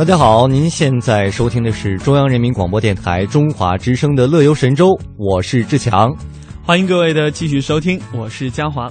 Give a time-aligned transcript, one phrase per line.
[0.00, 4.86] 大家好，您现在收听的是中央人民广播电台中华之声的《乐游神州》，
[5.18, 6.10] 我是志强，
[6.62, 8.90] 欢迎各位的继续收听，我是嘉华。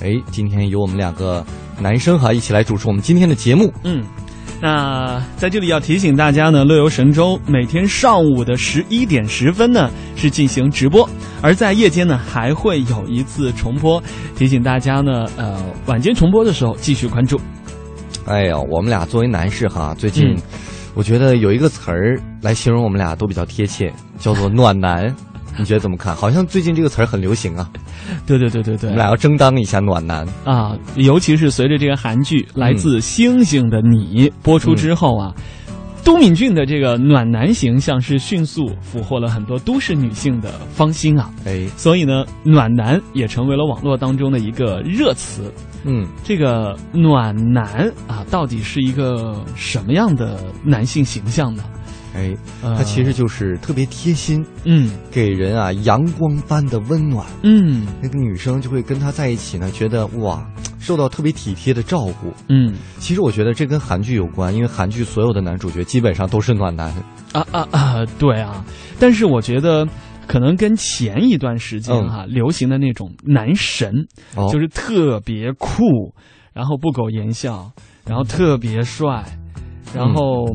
[0.00, 1.44] 哎，今天由我们两个
[1.78, 3.70] 男生哈一起来主持我们今天的节目。
[3.84, 4.02] 嗯。
[4.58, 11.06] 那在这里要提醒大家呢，乐游神州每天上午的十一点十分呢是进行直播，
[11.42, 14.02] 而在夜间呢还会有一次重播，
[14.34, 17.38] 提醒大家呢，呃，晚间重播的时候继续关注。
[18.28, 20.36] 哎呀，我们俩作为男士哈，最近
[20.94, 25.14] 我觉得有一个词儿来形容我们俩都比较贴切，叫做暖男。
[25.58, 26.14] 你觉得怎么看？
[26.14, 27.68] 好像最近这个词儿很流行啊。
[28.26, 30.76] 对对对对对，我们俩要争当一下暖男啊！
[30.94, 35.34] 尤其是随着这个韩剧《来自星星的你》播出之后啊，
[36.04, 41.30] 都敏俊的这个暖男形象是迅速俘获了很多都市女性的芳心啊！
[41.44, 45.52] 哎，所以呢，暖男也成为了网络当中的一个热词。
[45.84, 51.62] 嗯，这个暖男啊，到底是一个什么样的男性形象呢？
[52.18, 60.44] 哎，他其实就是特别贴心，嗯，给人啊阳光般的温暖，嗯，那个女生就会跟他在一起呢，觉得哇，
[60.80, 66.92] 受到特别体贴的照顾，嗯，其实我觉得这跟韩剧有关，因为韩剧所有的男主角基本上都是暖男，
[67.32, 68.64] 啊啊啊，对啊，
[68.98, 69.86] 但是我觉得
[70.26, 73.92] 可能跟前一段时间哈流行的那种男神，
[74.50, 76.12] 就是特别酷，
[76.52, 77.70] 然后不苟言笑，
[78.04, 79.24] 然后特别帅。
[79.94, 80.46] 然后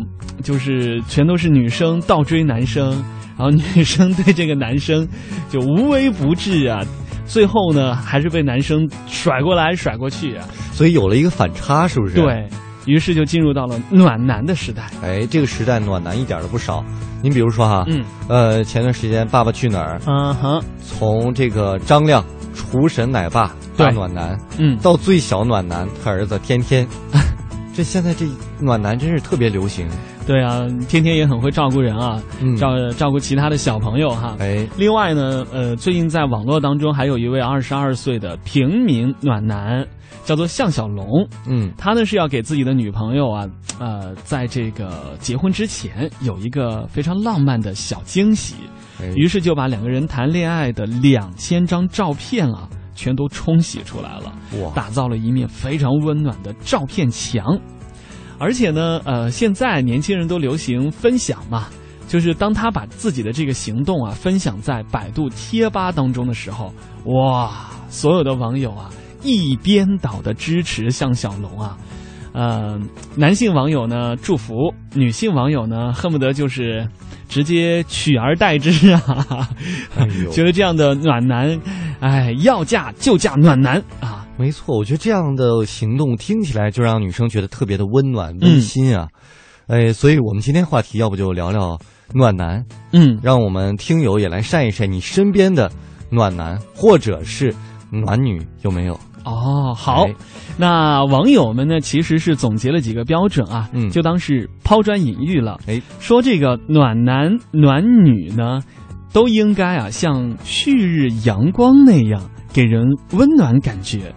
[0.44, 2.92] 就是全都是女生倒追男生，
[3.38, 5.08] 然后女生对这个男生
[5.50, 6.82] 就无微不至啊，
[7.26, 12.16] 最后呢还是被男生甩过来甩过去啊，所以有了一个反差，是不是？
[12.16, 12.48] 对
[12.86, 14.90] 于是就进入到了暖男的时代。
[15.02, 16.84] 哎，这个时代暖男一点都不少。
[17.22, 22.22] 您比如说哈，嗯，呃，前段时间《爸爸去哪儿》，嗯哼，从这个张亮
[22.54, 26.86] 厨神奶爸大暖男，嗯，到最小暖男他儿子天天。
[27.74, 28.26] 这现在这
[28.60, 29.90] 暖男真是特别流行，
[30.28, 32.22] 对啊，天天也很会照顾人啊，
[32.56, 34.38] 照照顾其他的小朋友哈。
[34.40, 39.84] 哎，另外呢，呃，最近在网络当中还有一位二十二岁的平民暖男，
[40.24, 41.28] 叫做向小龙。
[41.48, 43.48] 嗯，他呢是要给自己的女朋友啊，
[43.80, 48.54] 呃，在这个结婚之前有一个非常浪漫的小惊喜，
[49.16, 52.70] 于是就把两个人谈恋爱的两千张照片啊。
[52.96, 54.72] 全都冲洗出来了，哇！
[54.76, 57.58] 打造了一面非常温暖的照片墙，
[58.38, 61.68] 而且呢，呃，现在年轻人都流行分享嘛，
[62.08, 66.74] 就是当他把自己的这个行动啊分享在百度贴吧当中的时候，
[67.06, 68.90] 哇，所有的网友啊
[69.22, 71.78] 一边倒的支持向小龙啊，
[72.34, 72.80] 呃，
[73.16, 76.88] 男性网友呢祝福，女性网友呢恨不得就是。
[77.34, 79.50] 直接取而代之啊！
[80.32, 81.60] 觉得这样的暖男，
[82.00, 84.24] 哎，要嫁就嫁暖男啊！
[84.38, 89.08] 没错，我觉得这样的行动听起来就让女生觉得特别的温暖温馨啊！
[89.66, 91.80] 哎，所以我们今天话题要不就聊聊
[92.14, 95.72] 暖男，嗯，让我们听友也来晒一晒你身边的
[96.12, 97.52] 暖男或者是
[97.90, 99.00] 暖女有没有？
[99.26, 100.08] 哦，好，
[100.58, 105.60] 那网友们呢，其实是总结了几个标准啊，嗯，就当是抛砖引玉了。
[105.68, 108.62] 哎，说这个暖男暖女呢，
[109.14, 114.14] 都应该啊像旭日阳光那样给人温暖感觉，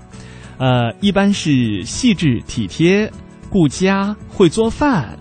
[0.58, 3.10] 呃，一般是细致体贴、
[3.48, 5.18] 顾家、会做饭，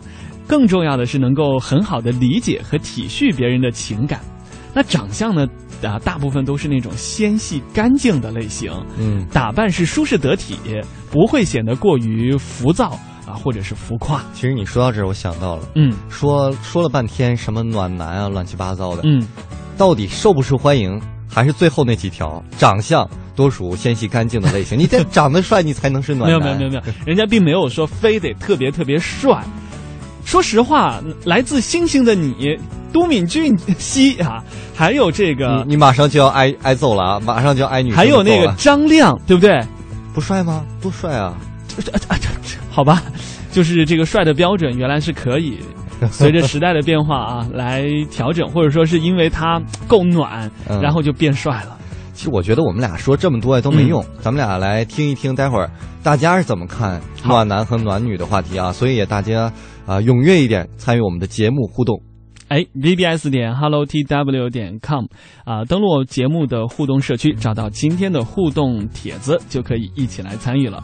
[0.48, 4.20] 更重要的是能够很好的理解和体恤别人的情感。
[4.76, 5.48] 那长相呢？
[5.82, 10.58] 啊，大部分都是那种纤细干净的类型，嗯，打扮是舒适得体，
[11.10, 14.22] 不会显得过于浮躁啊，或者是浮夸。
[14.34, 19.26] 其实你说到这儿，我想到了，嗯，说说了半天什么暖男啊，乱七八糟的，嗯，
[19.78, 21.00] 到底受不受欢迎，
[21.30, 22.44] 还是最后那几条？
[22.58, 26.40] 长相多属纤细干净的类型，你得长得帅，你才能是暖男。
[26.44, 29.44] 没有没有没有没有，人家并没有说非得特别特别帅。
[30.26, 32.60] 说实话，来自星星的你。
[32.92, 34.42] 都敏俊熙啊，
[34.74, 37.20] 还有这个，你马上就要挨挨揍了啊！
[37.20, 37.92] 马上就要挨女。
[37.92, 39.62] 还有那个张亮，对不对？
[40.14, 40.64] 不帅吗？
[40.82, 41.36] 多帅啊！
[42.72, 43.04] 好吧，
[43.52, 45.60] 就是这个帅的标准原来是可以
[46.10, 50.50] 随着时代的变化啊来调整，或者说是因为他够暖，
[50.82, 51.78] 然后就变帅了。
[52.14, 55.70] 其实我觉得我们俩说这么多也都没用，咱们俩来听一听，待会儿
[56.02, 58.72] 大家是怎么看暖男和暖女的话题啊？
[58.72, 59.52] 所以也大家
[59.86, 62.02] 啊、踊跃一点参与我们的节目互动。
[62.48, 65.06] 哎，vbs 点 hello tw 点 com
[65.46, 70.84] 啊、登录节目的互动社区，找到今天的互动帖子，就可以一起来参与了。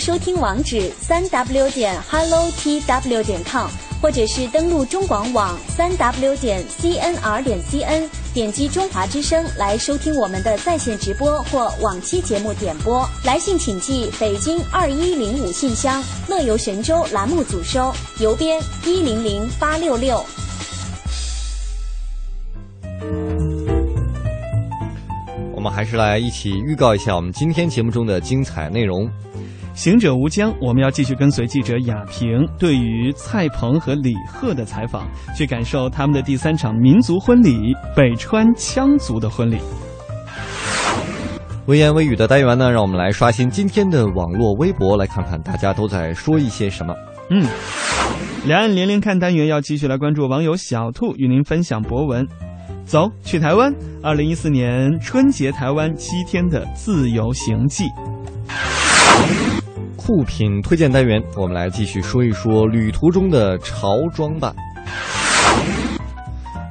[0.01, 3.67] 收听网址三 w 点 hello tw 点 com，
[4.01, 13.07] 或者是登录中广网三 w 点 cnr 点 cn，点击中华之声来收听我们的在线直播或往期节目点播。
[13.23, 20.25] 来信请寄北京二一零五信箱，乐游神州栏目组收，邮编一零零八六六。
[25.53, 29.07] 我们还是来一起预告一下我们今天节目中的精彩内容。
[29.81, 39.57] 行者无疆，我们要继续跟随记者雅萍对于蔡鹏和李贺的采访，去感受他们的第三场民族婚礼——北川羌族的婚礼。
[41.65, 46.93] 微言微语的单元呢，让我们来刷新今天的网络微博，来看看大家都在说一些什么。
[47.31, 47.43] 嗯，
[48.45, 52.23] 两岸连连看单元要继续来关注网友小兔与您分享博文。
[52.85, 53.73] 走去台湾，
[54.03, 57.85] 二零一四年春节台湾七天的自由行记。
[60.03, 64.51] 酷品推荐单元，我们来继续说一说旅途中的潮装吧。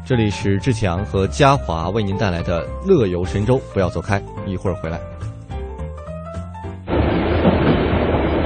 [0.04, 4.98] 这里是志强和嘉华为您带来的乐游神州，不要走开，一会儿回来。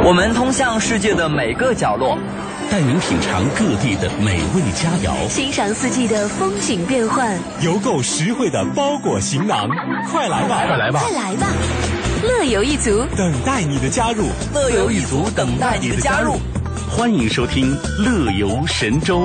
[0.05, 2.19] 我们通向世界的每个角落，
[2.71, 9.67] 带您品尝各地的美味佳肴，欣赏四季的风景变幻，邮购实惠的包裹行囊，
[10.13, 11.47] 快来吧，快来吧，快来吧！
[12.27, 14.25] 乐游一族等待你的加入，
[14.55, 16.37] 乐游一族等待你的加入。
[16.89, 19.21] 欢迎收听《乐游神州》。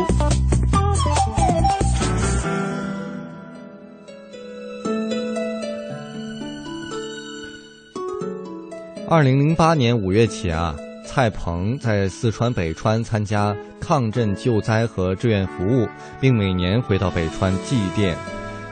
[9.08, 10.76] 二零零八年五月起啊，
[11.08, 15.88] 蔡鹏在四川北川参加抗震救灾和志愿服务，
[16.20, 18.14] 并每年回到北川祭奠。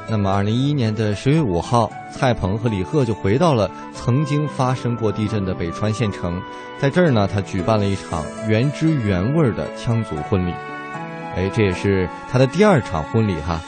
[0.09, 6.41] 那么，二零一一年的十月五号，蔡鹏和李贺就回到了曾经发生过地震的北川县城，
[6.79, 10.53] 在这儿呢，他举办了一场原汁原味的羌族婚礼。
[11.35, 13.61] 哎，这也是他的第二场婚礼哈。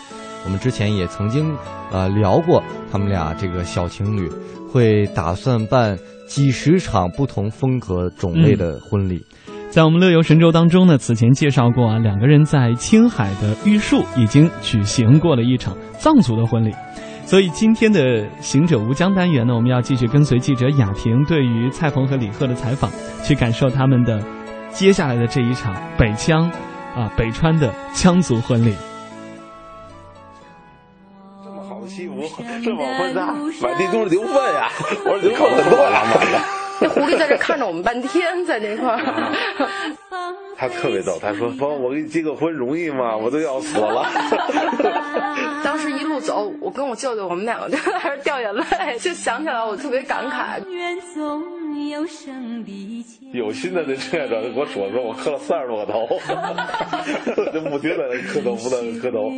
[0.46, 1.54] 我们之前也曾经
[1.92, 4.32] 呃聊过，他们俩这个小情侣
[4.72, 9.26] 会打算办几十场不同风格种类的婚礼。
[9.70, 16.74] 在我们乐游神州当中呢，此前介绍过啊，两个人在青海的玉树已经举行过了一场藏族的婚礼。
[17.24, 22.90] 所以今天的行者无疆单元呢，我们要继续跟随记者雅婷对于蔡鹏和李贺的采访，
[23.24, 24.20] 去感受他们的
[24.72, 26.52] 接下来的这一场北羌
[26.96, 28.74] 啊北川的羌族婚礼。
[31.46, 32.24] 这么好的西服，
[32.66, 34.68] 这么混蛋，满地都是牛粪呀！
[35.06, 36.04] 我说牛粪很多呀，
[36.82, 39.00] 那狐狸在这看着我们半天，在那块儿。
[40.58, 43.16] 他特别逗，他说：“帮我给你结个婚容易吗？
[43.16, 44.06] 我都要死了。
[45.64, 48.64] ”当时一路走，我跟我舅舅，我们两个就在那掉眼泪，
[49.00, 50.60] 就想起来我特别感慨。
[53.32, 56.08] 有心的那志愿者给我说说，我磕了三十多个头，
[57.54, 59.32] 就不停的磕头，不断磕头。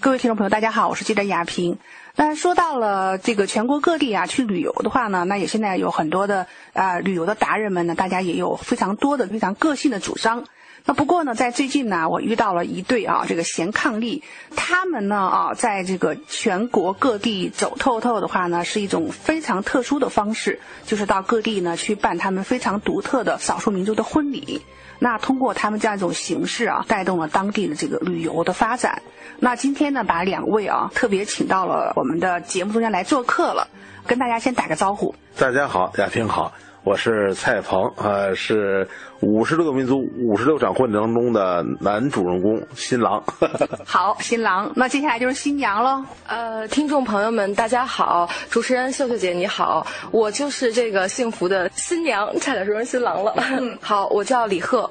[0.00, 1.76] 各位听众朋友，大家好，我是记者雅萍。
[2.14, 10.44] 那说到了这个全国各地啊，去旅游的话呢，那也现在有很多的啊、旅游的达人们呢，大家也有非常多的非常个性的主张。
[10.84, 14.22] 那不过呢，在最近呢，我遇到了一对啊，这个贤伉俪，
[14.54, 24.62] 他们呢啊，在这个全国各地走透透的话呢，是一种非常特殊的方式，就是到各地呢去办他们非常独特的少数民族的婚礼。
[24.98, 29.02] 那通过他们这样一种形式啊，带动了当地的这个旅游的发展。
[29.38, 33.68] 那今天呢，把两位啊特别请到了我们的节目中间来做客了，
[34.06, 35.14] 跟大家先打个招呼。
[35.38, 36.52] 大家好，雅萍好，
[36.84, 38.86] 我是蔡鹏，呃，是
[39.20, 43.22] 五十六个民族五十六场婚礼当中的男主人公新郎。
[43.84, 46.02] 好，新郎，那接下来就是新娘喽。
[46.26, 53.34] 呃，听众朋友们，大家好，主持人秀秀姐你好，我就是这个幸福的新娘，差点说成新郎了。
[53.82, 54.90] 好，我叫李贺。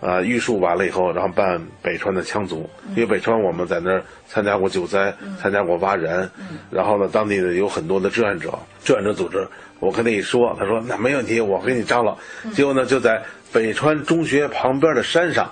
[0.00, 6.28] 啊，玉树完了以后，然后办北川的羌族，因为北川我们在那儿参加过救灾，参加过挖人，
[6.70, 8.52] 然后呢，当地的有很多的志愿者，
[8.84, 9.48] 志愿者组织，
[9.84, 12.16] 我跟他一说，他说那没问题，我给你张罗。
[12.54, 13.22] 结果呢，就在
[13.52, 15.44] 北川中学旁边的山上，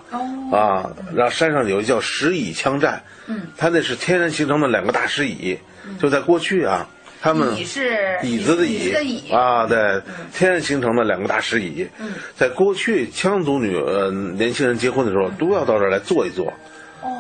[0.51, 5.59] 啊，然后山上有一叫石椅枪战，嗯，它那是天然形成的两个大石椅，
[6.01, 6.89] 就在过去啊。
[7.25, 10.03] 他们椅是椅子的椅啊，对，
[10.35, 12.15] 天然形成的两个大石蚁，嗯。
[12.35, 16.53] 在过去羌族女呃年轻人结婚的时候都要到这儿来坐一坐，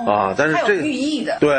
[0.06, 1.36] 啊，但是这寓意的。
[1.40, 1.54] 对，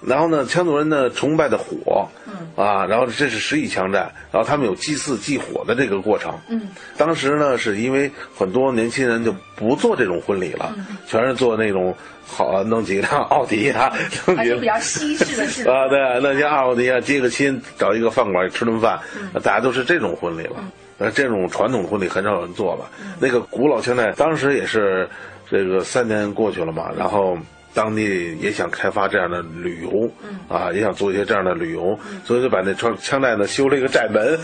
[0.00, 2.32] 然后呢，羌族人呢崇拜的火，嗯。
[2.54, 4.00] 啊，然后这是十亿羌寨，
[4.30, 10.98] 然后他们有祭祀祭火的这个过程，嗯，当时呢是因为很多年轻人就不做这种婚礼了，嗯。
[11.06, 11.94] 全是做那种
[12.26, 13.90] 好弄几辆奥迪啊，
[14.26, 19.40] 弄几还是比较西式的 式啊，对，那些奥迪啊，接个亲，找一个饭馆吃顿饭，嗯。
[19.42, 20.56] 大家都是这种婚礼了。
[20.98, 22.84] 呃，这种传统婚礼很少有人做了。
[23.18, 25.08] 那个古老现在当时也是
[25.52, 27.36] 这个三年过去了嘛，然后
[27.74, 30.10] 当地也想开发这样的旅游，
[30.48, 34.38] 啊，也想做一些这样的旅游，所以就把那川羌寨呢修了一个寨门，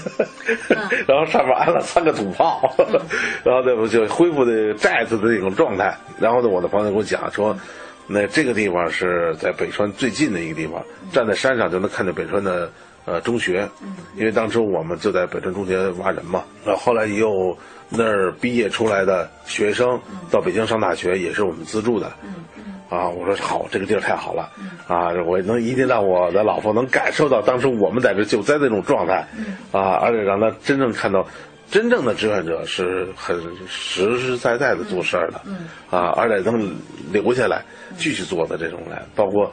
[1.08, 2.60] 然后上面安了三个土炮，
[3.42, 5.96] 然后呢就恢复的寨子的那种状态。
[6.20, 7.56] 然后呢，我的朋友给我讲说。
[8.10, 12.72] 那这个地方是在北川最近的一个地方，站在山上就能看见北川的
[13.08, 13.68] 呃中学，
[14.16, 17.56] 因为当时我们就在北辰中学挖人嘛，然后后来也有
[17.88, 19.98] 那儿毕业出来的学生
[20.30, 22.12] 到北京上大学，也是我们资助的。
[22.90, 24.50] 啊，我说好，这个地儿太好了，
[24.86, 29.26] 啊，我能一定让我的老婆能感受到当时我们在这救灾的那种状态，
[29.72, 31.26] 啊，而且让她真正看到。
[31.70, 33.38] 真正的志愿者是很
[33.68, 35.38] 实实在在的做事儿的，
[35.90, 36.74] 啊，而且能
[37.12, 37.62] 留下来
[37.98, 39.52] 继续做的这种人，包括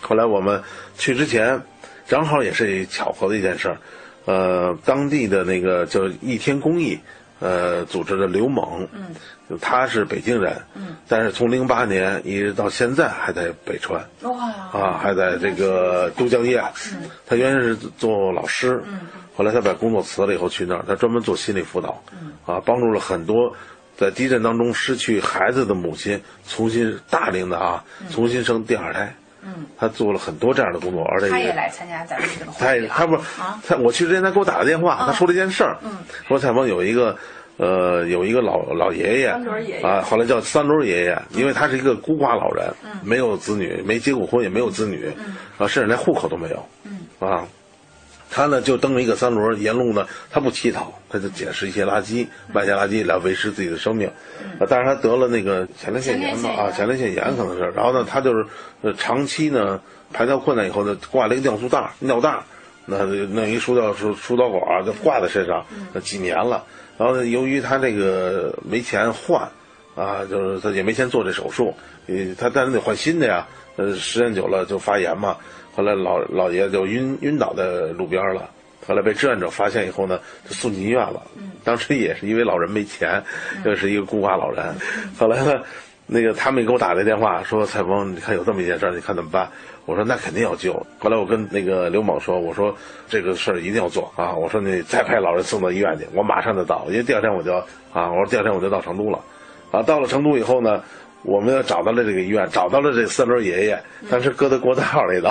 [0.00, 0.62] 后来我们
[0.96, 1.60] 去之前，
[2.06, 3.78] 正好也是巧合的一件事儿，
[4.26, 6.98] 呃，当地的那个叫一天公益，
[7.40, 14.50] 呃，组织的刘猛，嗯，他是北京人，嗯，但是从零八年一直到现在还在北川，哇。
[14.72, 16.62] 啊，还在这个都江堰，
[17.26, 19.00] 他原先是做老师，嗯。
[19.36, 22.32] 后来他把工作辞了以后去那儿，他专门做心理辅导，嗯。
[22.46, 23.54] 啊，帮助了很多
[23.96, 29.14] 在地震当中失去孩子的母亲重新大龄的啊，重新生第二胎，
[29.44, 33.22] 嗯，他做了很多这样的工作，而且他也来参加咱们这个他婚礼也他不是
[33.66, 35.98] 他我去之前他给我打了电话，他说了一件事儿，嗯。
[36.26, 37.16] 说采访有一个。
[37.56, 39.86] 呃，有一个老老爷爷，三轮爷爷。
[39.86, 42.90] 啊，后来叫三轮爷爷，因为他是一个孤寡老人，嗯。
[43.04, 45.08] 没有子女，没结过婚，也没有子女，
[45.56, 47.06] 啊，甚至连户口都没有，嗯。
[47.20, 47.46] 啊，
[48.34, 54.08] 他呢就蹬着一个三轮，沿路呢他不乞讨，他就捡拾一些垃圾，卖些垃圾来维持自己的生命，
[54.58, 58.44] 啊，但是他得了那个前列腺炎吧，啊，前列腺炎可能是，然后呢，他就是
[58.82, 59.80] 呃长期呢
[60.12, 62.42] 排尿困难以后呢，挂了一个尿素袋尿袋儿。
[62.86, 65.64] 那弄一输尿输输导管儿就挂在身上，
[65.94, 66.64] 那几年了。
[66.98, 69.48] 然后呢，由于他这个没钱换，
[69.94, 71.74] 啊，就是他也没钱做这手术，
[72.08, 73.46] 呃，他但是得换新的呀。
[73.76, 75.36] 呃，时间久了就发炎嘛。
[75.74, 77.64] 后来老老爷就晕晕倒在
[77.96, 78.48] 路边了。
[78.86, 81.22] 后来被志愿者发现以后呢，就送进医院了。
[81.64, 83.22] 当时也是因为老人没钱，
[83.64, 84.62] 又是一个孤寡老人。
[85.18, 85.62] 后来呢，
[86.06, 89.48] 那个他们给我打来电话说：“蔡峰，你看有这么一件事儿，你看怎么办？”
[89.86, 90.74] 我说那肯定要救。
[90.98, 92.74] 后来我跟那个刘猛说，我说
[93.08, 94.34] 这个事儿一定要做啊！
[94.34, 97.54] 我说你再派老人送到医院去，我马上就到，因为第二天我就
[97.92, 99.18] 啊，我说第二天我就到成都了，
[99.70, 100.82] 啊，到了成都以后呢，
[101.22, 105.30] 我们又找到了这个医院，找到了这三轮爷爷，但是搁在国道里头。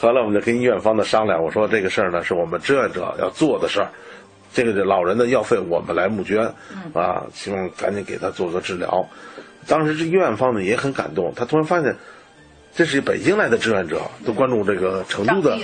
[0.00, 3.88] 后来我们就跟医院方的商量，我说这个事儿呢是我们志愿者要做的事儿，
[4.52, 6.44] 这个老人的药费我们来募捐，
[6.94, 9.06] 啊，希望赶紧给他做个治疗。
[9.66, 11.94] 当时这医院方呢也很感动，他突然发现。
[12.72, 15.58] 这是北京来的志愿者，都关注这个成都的。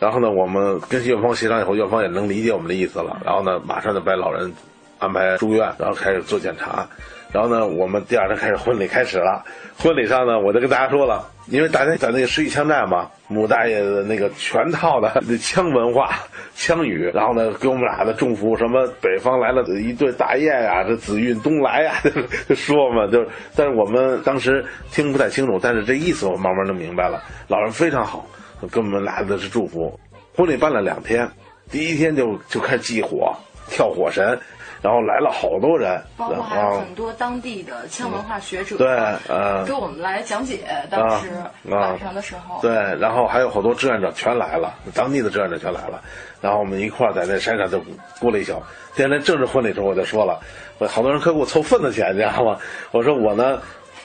[0.00, 3.20] 然后呢，我们跟院方协商以后，院方也能理解我们的意思了。
[3.22, 4.50] 然后呢，马上就把老人
[4.98, 6.88] 安排住院，然后开始做检查。
[7.34, 9.44] 然后呢，我们第二天开始婚礼开始了。
[9.76, 16.10] 婚礼上呢，我就跟大家说了，因为大家在那个十一枪战嘛，母大爷的那个全套的那枪文化、
[16.54, 21.96] 枪语，然后呢，给我们俩的祝福，什么北方来了一对大雁啊，这紫运东来啊，
[22.48, 23.26] 就说嘛，就，
[23.56, 27.20] 但是我们当时听不太清楚，但是这意思我慢慢就明白了。
[27.48, 28.24] 老人非常好，
[28.70, 29.98] 给我们俩的是祝福。
[30.36, 31.28] 婚礼办了两天，
[31.68, 33.34] 第一天就就开始祭火、
[33.68, 34.38] 跳火神。
[34.84, 38.86] 然后来了好多人，包括还有很多当地的羌文化学者，对，
[39.28, 40.58] 呃，给我们来讲解
[40.90, 41.30] 当时
[41.70, 46.02] 晚上的时候，对，然后还有好多志愿者全来了，当地的志愿者全来了，
[46.42, 47.82] 然后我们一块儿在那山上就
[48.20, 48.62] 过了一宿。
[48.94, 50.38] 第二天正式婚礼的时候，我就说了，
[50.76, 52.58] 我好多人可给我凑份子钱，你知道吗？
[52.90, 53.58] 我说我呢，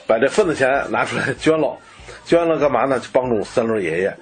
[0.07, 1.75] 把这份子钱拿出来捐了，
[2.23, 3.01] 捐了干嘛呢？
[3.11, 4.15] 帮助三轮爷爷。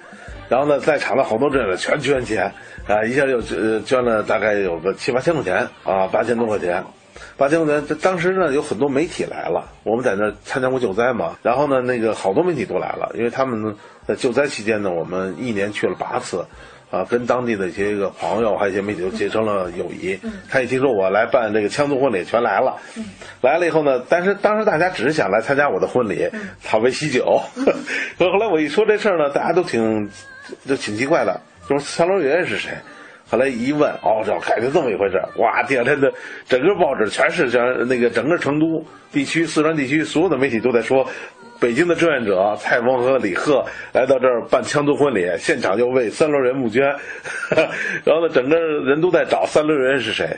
[0.48, 2.52] 然后呢，在场的好多志愿者全捐钱。
[2.86, 3.42] 啊，一下就
[3.82, 6.82] 捐了大概有个七八千块钱啊，八千多块钱。
[7.36, 13.74] 八千块钱，当时呢有很多媒体来了，我们在那参加过救灾嘛，然后呢那个好多媒体都来了，因为他们
[14.06, 16.44] 在救灾期间呢，我们一年去了八次。
[16.90, 20.18] 啊，跟当地的一些个朋友，还有一些媒体都结成了友谊。
[20.48, 22.76] 他一听说我来办这个羌族婚礼，全来了。
[23.42, 26.28] 来了以后呢，但是当时大家只是想来参加我的婚礼，
[26.64, 27.40] 讨杯喜酒。
[28.18, 30.08] 可后来我一说这事儿呢，大家都挺
[30.66, 32.70] 就挺奇怪的，就是三楼员是谁？
[33.30, 36.10] 后来一问，哦，这改成这么一回事哇，第二天的
[36.48, 41.06] 整个报纸全是全那个整个成都地区、四川地区所有的媒体都在说。
[41.60, 46.84] 北京的志愿者蔡峰和李贺来到这儿办羌族婚礼，现场就为三轮人募捐，
[48.04, 50.36] 然后呢，整个人都在找三轮人是谁。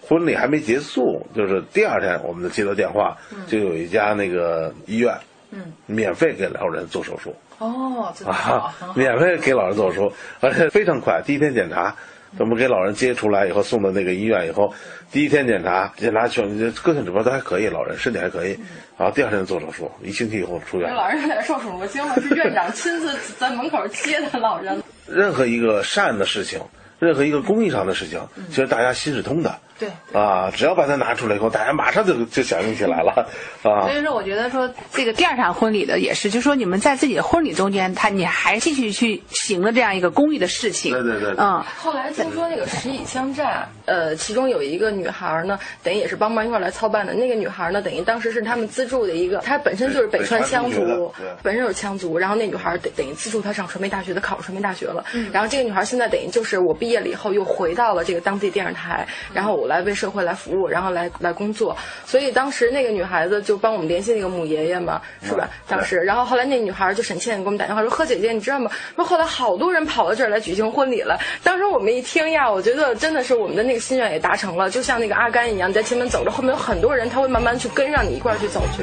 [0.00, 5.14] 婚礼还没结束，就是第二天，我们接到电话，就有一家那个医院，
[5.50, 7.34] 嗯，免费给老人做手术。
[7.58, 11.94] 哦，啊，免费给老人做手术，而且非常快，第一天检查。
[12.38, 14.72] 我们给老人接出来以后，送到那个医院以后，
[15.10, 16.48] 第一天检查，检查全
[16.82, 18.58] 各项指标都还可以，老人身体还可以，
[18.96, 20.92] 然后第二天做手术，一星期以后出院。
[20.94, 24.82] 老人在受宠若惊了，是院长亲自在门口接的老人。
[25.06, 26.60] 任何一个善的事情，
[26.98, 29.54] 任何一个公益上的事情，其实大家心是通的。
[29.78, 33.26] 对啊，只要把它拿出来以后，大家马上就就响应起来了
[33.62, 33.86] 啊。
[33.86, 40.92] 所以说，我觉得说这个第二场婚礼的也是，就是说你们在自己的婚礼中间，他你还继续去行了这样一个公益的事情。
[40.92, 41.34] 对对对。
[41.38, 41.62] 嗯。
[41.78, 47.14] 后来听说那个十里枪战，呃，其中有一个女孩呢，等于也是帮忙一块来操办的。
[47.14, 51.12] 那个女孩呢，等于当时是他们资助的一个，她本身就是北川羌族，
[51.42, 52.18] 本身就是羌族。
[52.18, 55.04] 然后那女孩等等于资助她上传媒大学的，考上传媒大学了。
[55.14, 55.30] 嗯。
[55.32, 60.52] 然后这个女孩现在等于就是我毕业了以后又回到了这个当地电视台，然后我来为社会来服。
[60.52, 61.74] 务，然后来来工作，
[62.04, 65.48] 所以当时那个女孩子就帮我们联系那个母爷爷嘛，是吧？
[65.66, 68.70] 当时，然后后来那女孩就沈倩给我们打电话说：“贺姐姐，你知道吗？
[68.94, 78.82] 说后来好多人跑到这儿来举行婚礼了。”当时我们一听呀，我觉得真的是我们的那个心愿也达成了，就像那个阿甘一样，在前面走着，后面有很多人，他会慢慢去跟上你一块儿去走去。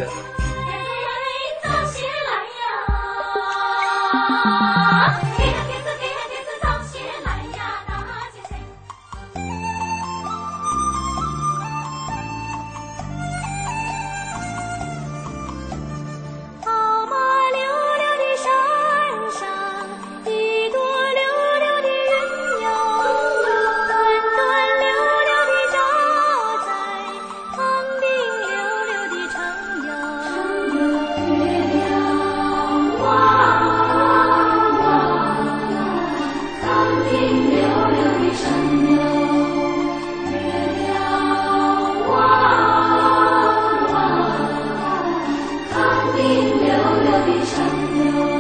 [47.12, 47.65] 何必强
[47.98, 48.38] 留。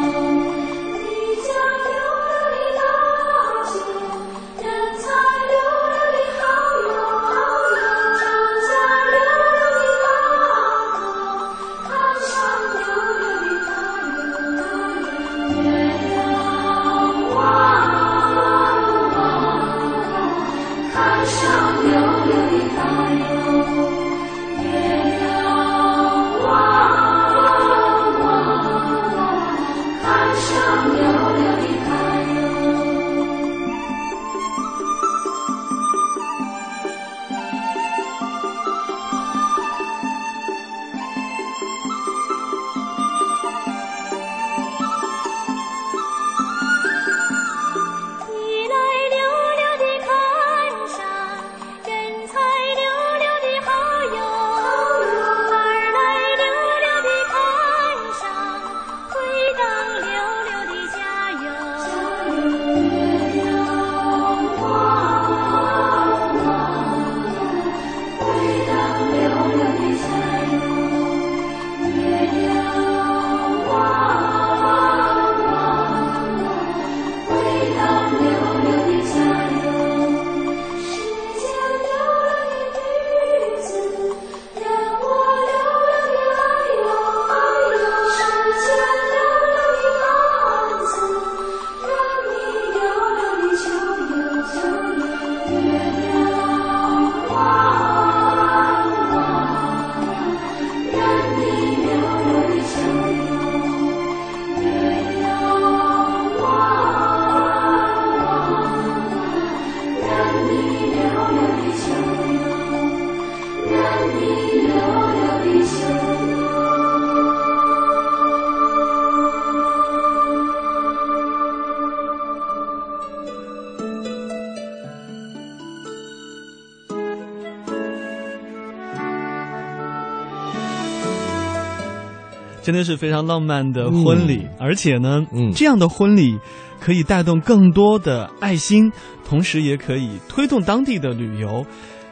[132.69, 136.37] 真的是非常浪漫的婚礼，嗯、而且呢，嗯，这样的婚礼
[136.79, 138.91] 可以带动更多的爱心，
[139.27, 141.65] 同时也可以推动当地的旅游。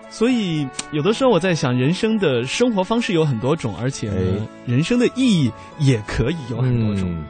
[0.09, 4.11] 所以，有的时候我在想，人生的生活方式有很多种，而且
[4.65, 7.07] 人生的意义也可以有很多种。
[7.07, 7.23] 嗯、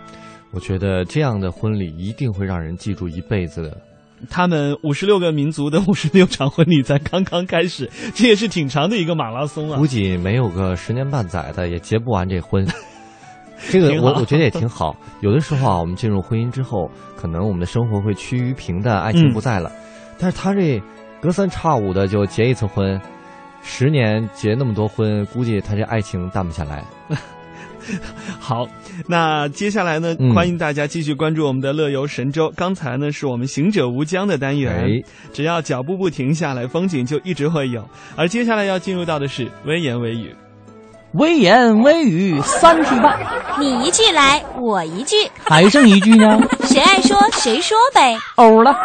[0.53, 3.77] 我觉得这样的婚礼一定会让人记住一辈子的。
[4.29, 9.77] 他们五十六个民族的五十六场婚礼才刚刚开始，这也是挺长的一个马拉松啊！
[9.77, 12.65] 估计没有个十年半载的也结不完这婚。
[13.69, 14.95] 这个我我觉得也挺好。
[15.21, 19.71] 有的时候啊，我们进入婚姻之后，可能我们的生活会趋于平淡，爱情不在了。
[19.73, 20.81] 嗯、但是他这
[21.19, 22.99] 隔三差五的就结一次婚，
[23.63, 26.83] 十年结那么多婚，估计他这爱情淡不下来。
[28.37, 28.67] 好，
[29.07, 32.51] 那接下来呢，嗯、欢迎大家继续关注我们的乐游神州。
[32.55, 34.87] 刚才呢，是我们行者无疆的单元，哎、
[35.31, 37.87] 只要脚步不停下来，风景就一直会有。
[38.17, 40.35] 而接下来要进入到的是微言微语，
[41.13, 43.17] 微言微语三句半，
[43.59, 45.15] 你一句来，我一句，
[45.45, 46.37] 还剩一句呢？
[46.67, 48.17] 谁爱说谁说呗。
[48.35, 48.75] 欧了。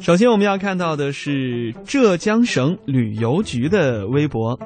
[0.00, 4.58] 首先，我们要看到的是浙江省旅游局的微博，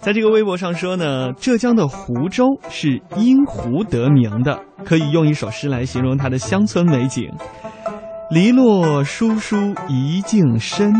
[0.00, 7.30] 在这个微博上说呢，浙江的湖州是因湖得名的，可以用一首诗来形容它的乡村美景：
[8.30, 10.92] 篱落疏疏一径深，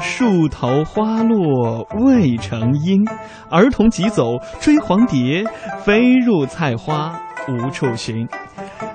[0.00, 3.04] 树头花落未成阴。
[3.50, 5.44] 儿童急走追黄蝶，
[5.84, 8.26] 飞入菜花无处寻。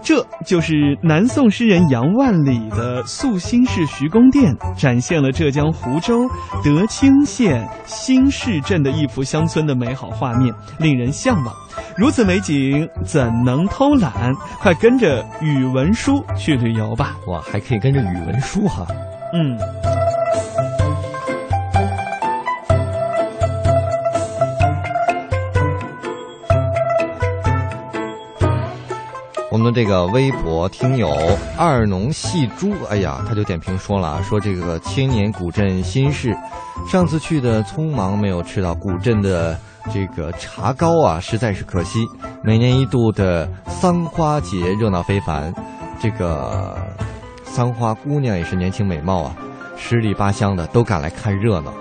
[0.02, 6.28] 这就是南宋诗人杨万里的《宿新市徐公店》，展现了浙江湖州
[6.64, 11.54] 德清县新市镇的一幅乡村的美好画面，令人向往。
[11.98, 14.34] 如此美景，怎能偷懒？
[14.60, 17.16] 快跟着语文书去旅游吧！
[17.28, 18.86] 哇，还可以跟着语文书哈。
[19.34, 19.58] 嗯。
[29.66, 31.10] 们这个微博听友
[31.58, 36.38] 二农细猪，哎呀，他就点评说了，说这个千年古镇新市，
[36.88, 39.60] 上次去的匆忙，没有吃到古镇的
[39.92, 42.06] 这个茶糕啊，实在是可惜。
[42.44, 45.52] 每年一度的桑花节热闹非凡，
[46.00, 46.78] 这个
[47.44, 49.36] 桑花姑娘也是年轻美貌啊，
[49.76, 51.74] 十里八乡的都赶来看热闹。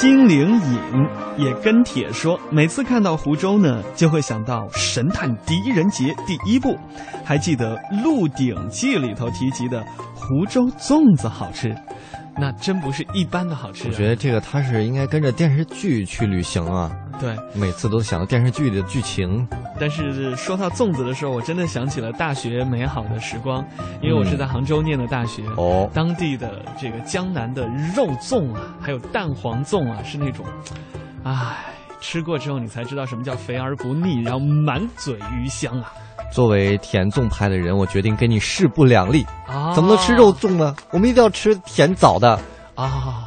[0.00, 6.74] 精灵隐也跟帖说，每次看到湖州呢，就会想到《神探狄仁杰》第一部，
[7.22, 9.84] 还记得《鹿鼎记》里头提及的
[10.14, 11.76] 湖州粽子好吃，
[12.36, 13.86] 那真不是一般的好吃、啊。
[13.90, 16.90] 我觉得这个他是应该跟着电视剧去旅行啊。
[17.20, 19.46] 对，每次都想到电视剧的剧情。
[19.78, 23.62] 但是说到粽子的时候，我真的想起了大学美好的时光，
[24.00, 25.42] 因为我是在杭州念的大学。
[25.48, 30.46] 嗯、哦，当地的这个江南的肉粽啊，还有蛋黄粽啊，是那种，
[31.24, 31.56] 唉，
[32.00, 35.92] 吃过之后你才知道什么叫肥而不腻，然后满嘴余香啊。
[36.30, 39.26] 作为甜粽派的人，我决定跟你势不两立。
[39.46, 40.74] 啊，怎么能吃肉粽呢？
[40.90, 42.38] 我们一定要吃甜枣的
[42.74, 43.26] 啊。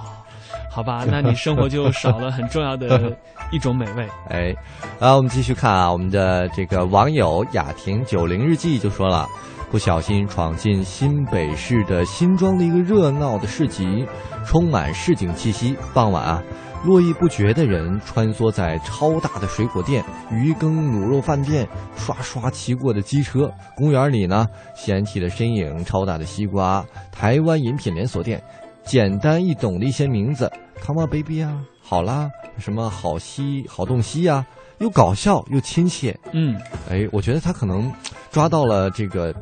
[0.71, 3.15] 好吧，那你生活就少了很重要的
[3.51, 4.07] 一种美味。
[4.29, 4.55] 哎，
[4.99, 9.29] 啊，我们继续看啊，我们的这个网友雅婷九零日记就说了，
[9.69, 14.03] 不小心闯进新北市的新庄的一个热闹的市集，
[14.47, 15.77] 充满市井气息。
[15.93, 16.41] 傍晚啊，
[16.83, 21.65] 络绎不绝的人穿梭在超大的水果店、鱼羹卤肉饭店，
[21.95, 23.49] 刷刷骑过的机车。
[23.75, 28.43] 公园里呢，掀起的身影，超大的西瓜，台湾饮品连锁店。
[28.83, 34.45] 简单易懂的一些名字，Come on baby 啊，好啦，什么好西好洞西啊，
[34.79, 36.19] 又搞笑又亲切。
[36.33, 37.89] 嗯，哎，我觉得他可能
[38.29, 39.33] 抓到了这个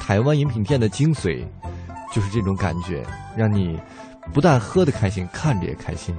[0.00, 1.46] 台湾饮品店的精髓，
[2.12, 3.04] 就是这种感觉，
[3.36, 3.78] 让你
[4.34, 6.12] 不但喝得开心，看着也开心。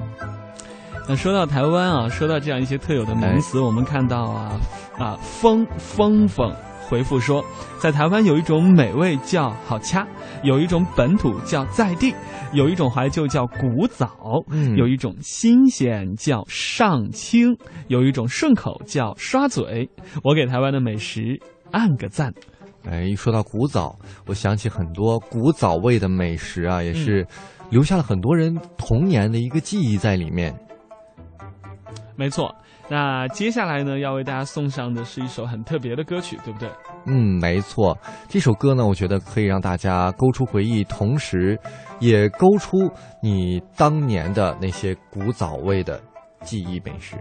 [1.10, 4.60] 那说到台湾啊，说到这样一些特有的名词，哎、我们看到啊
[5.00, 6.54] 啊风风风。
[6.88, 7.44] 回复说，
[7.80, 10.08] 在台湾有一种美味叫好掐，
[10.44, 12.14] 有一种本土叫在地，
[12.54, 19.90] 有一种怀旧叫古早，嗯、有一种新鲜叫上清，有一种顺口叫刷嘴。
[20.24, 21.40] 我给台湾的美食
[21.72, 22.32] 按个赞。
[22.88, 27.26] 哎，一说到古早，我想起很多古早味的美食啊，也是
[27.72, 30.56] 留下了很多人童年的一个记忆在里面。
[32.20, 32.54] 没错。
[32.90, 36.70] 那接下来呢，要为大家送上的是一首很特别的歌曲，对不对？
[37.06, 37.98] 嗯，没错。
[38.28, 41.58] 这首歌呢，我觉得可以让大家勾出回忆，同时
[42.02, 42.92] 也勾出
[43.24, 45.98] 你当年的那些古早味的
[46.42, 47.16] 记忆美食。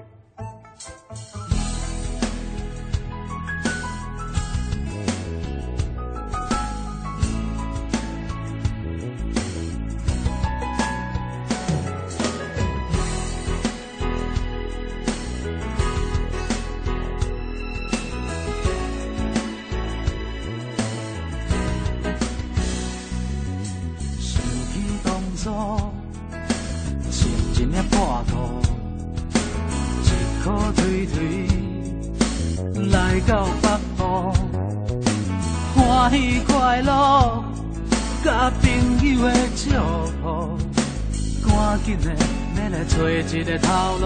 [41.88, 42.10] 紧的
[42.56, 43.12] 要来找一
[43.44, 43.66] 个头
[43.98, 44.04] 路，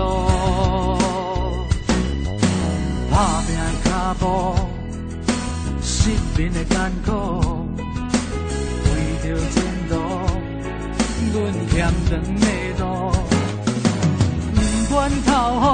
[3.10, 3.50] 打拼
[3.82, 3.90] 脚
[4.20, 4.24] 步，
[5.82, 7.10] 失眠的艰苦。
[8.84, 8.88] 为
[9.24, 9.54] 着前
[9.88, 9.92] 途，
[11.32, 11.36] 阮
[11.70, 11.74] 欠
[12.08, 12.46] 长的
[12.78, 12.82] 路，
[14.54, 15.66] 不管透风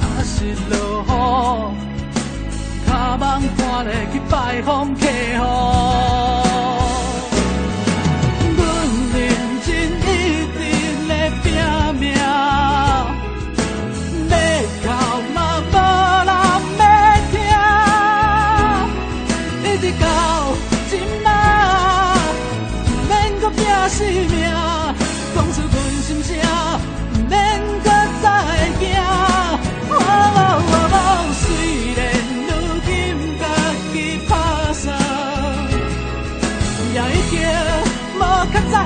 [0.00, 0.34] 还是
[0.70, 0.74] 落
[1.04, 1.08] 雨，
[2.84, 3.22] 脚蠓
[3.56, 5.06] 赶咧去拜访客
[5.38, 6.41] 户。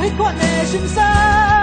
[0.06, 1.55] 无较早迄款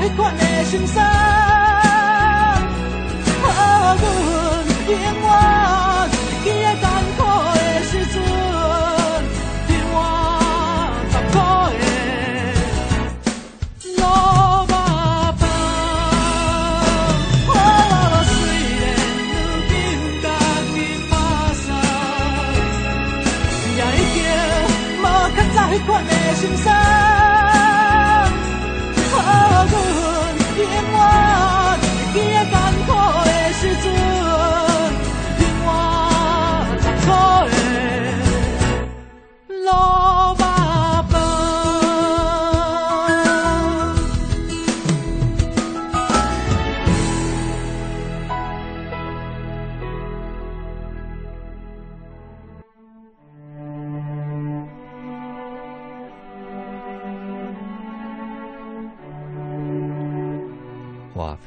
[0.00, 2.62] 迄款的心酸，啊，
[4.00, 4.04] 阮
[4.88, 5.14] 永远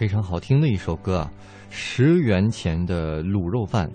[0.10, 1.32] 非常好听的一首歌啊！
[1.70, 3.88] 十元钱的卤肉饭，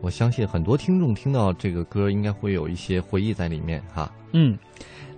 [0.00, 4.10] 我相信很多听众听到这个歌，应该会有一些回忆在里面哈。
[4.32, 4.56] 嗯，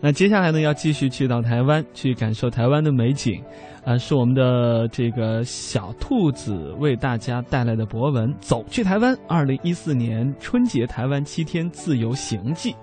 [0.01, 3.41] 那接下来呢，要继续去到台湾，去感受台湾的美景，
[3.85, 12.75] 啊，是我们的这个小兔子为大家带来的博文《走去台湾》二零一四年春节台湾七天自由行记。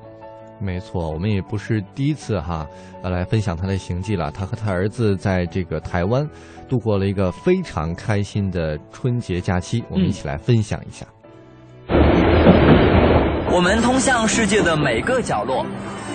[0.60, 2.68] 没错，我们也不是第一次哈，
[3.04, 4.32] 呃，来分享他的行迹了。
[4.32, 6.28] 他和他儿子在这个台湾
[6.68, 11.06] 度过了一个非常开心的春节假期，我们一起来分享一下。
[13.50, 15.66] 我们通向世界的每个角落，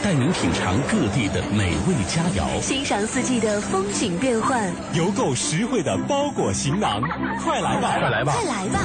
[0.03, 7.01] 带您品尝各地的美味佳肴，欣赏四季的风景变换，邮购实惠的包裹行囊，
[7.43, 8.81] 快来吧，快来吧，快来吧！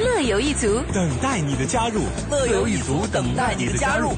[0.00, 4.12] 乐游一族，等待你的加入，乐游一族等待你的加入。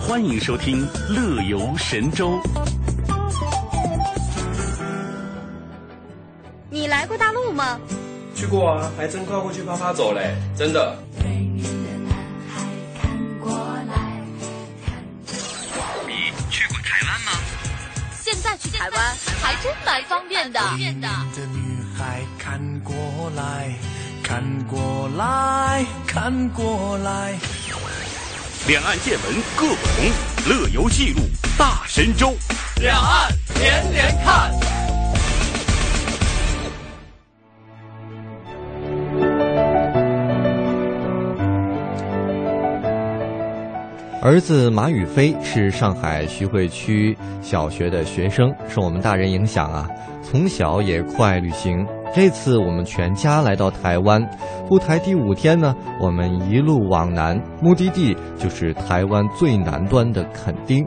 [0.00, 2.40] 欢迎收听乐游神州。
[6.68, 7.78] 你来过大陆吗？
[8.34, 10.34] 去过啊还真快过去啪啪走嘞。
[10.56, 10.96] 真的。
[11.22, 11.62] 你
[16.50, 17.32] 去过台湾吗？
[18.20, 20.58] 现在去台湾还真蛮方便的。
[20.58, 22.94] 的女孩看过
[23.36, 23.72] 来
[24.22, 27.38] 看过来看过来。
[28.70, 30.04] 两岸见闻各不同，
[30.48, 31.22] 乐游记录
[31.58, 32.32] 大神州。
[32.80, 33.28] 两岸
[33.58, 34.52] 连连看。
[44.22, 49.88] 儿子马宇飞是上海徐汇区小学的学生，受我们大人影响啊，
[50.22, 51.84] 从小也酷爱旅行。
[52.12, 54.20] 这次我们全家来到台湾，
[54.68, 60.84] 赴台第五天呢，我们一路往南，目的地就是台湾最南端的垦丁。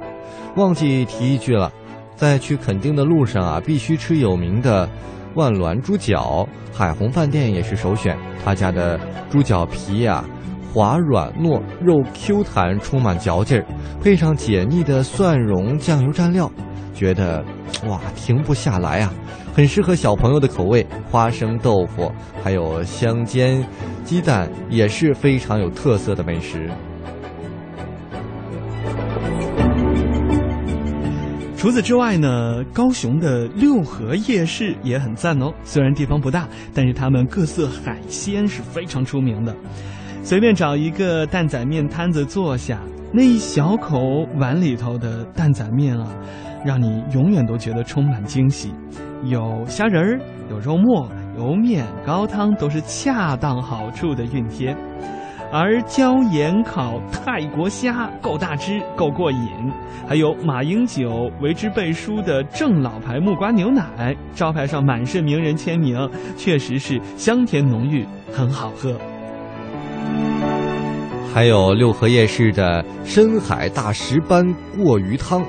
[0.57, 1.71] 忘记提一句了，
[2.15, 4.87] 在去垦丁的路上啊，必须吃有名的
[5.35, 10.25] 万峦猪脚，海虹饭店也是首选，他家的猪脚皮呀、
[10.73, 13.65] 滑软糯，肉 Q 弹，充满嚼劲儿，
[14.03, 16.51] 配上解腻的蒜蓉酱油蘸料，
[16.93, 17.43] 觉得
[17.87, 19.13] 哇停不下来啊！
[19.53, 20.85] 很适合小朋友的口味。
[21.11, 22.11] 花生豆腐
[22.43, 23.63] 还有香煎
[24.03, 26.69] 鸡蛋也是非常有特色的美食。
[31.55, 35.49] 除此之外呢，高雄的六合夜市也很赞哦。
[35.63, 39.55] 虽然地方不大，但是他们各色海鲜是非常出名的。
[40.23, 42.81] 随便找一个蛋仔面摊子坐下，
[43.13, 46.07] 那一小口碗里头的蛋仔面啊，
[46.65, 48.73] 让你永远都觉得充满惊喜。
[49.23, 54.75] 有虾仁儿，有肉末，油面、高汤都是恰当好处的熨贴。
[55.51, 59.47] 而椒盐烤泰国虾够大只，够过瘾。
[60.07, 68.93] 还有马英九为之背书的正老牌木瓜牛奶，招牌上满是名人签名，确实是香甜浓郁，很好喝。
[71.33, 74.43] 还有六合夜市的深海大石斑
[74.75, 75.43] 过鱼汤，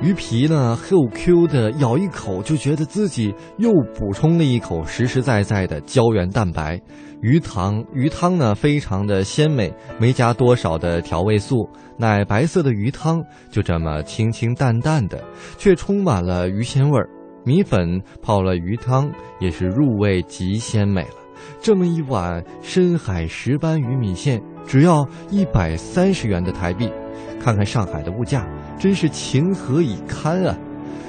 [0.00, 6.80] 鱼皮呢厚 Q 的，咬一口就觉得自己又补充了一口实实在在的胶原蛋白。
[7.20, 15.22] 鱼汤鱼汤呢非常的鲜美，没加多少的调味素，奶白色的鱼汤就这么清清淡淡的，
[15.58, 17.06] 却充满了鱼鲜味儿。
[17.44, 21.16] 米粉泡了鱼汤也是入味极鲜美了。
[21.60, 26.90] 这么一碗深海石斑鱼米线，只要一百三十元的台币。
[27.38, 28.46] 看看上海的物价，
[28.80, 30.56] 真是情何以堪啊！